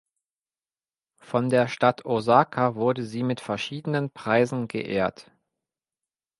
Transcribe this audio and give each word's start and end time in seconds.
Von 1.19 1.49
der 1.51 1.67
Stadt 1.67 2.05
Osaka 2.05 2.73
wurde 2.73 3.05
sie 3.05 3.21
mit 3.21 3.39
verschiedenen 3.39 4.09
Preisen 4.09 4.67
geehrt. 4.67 5.29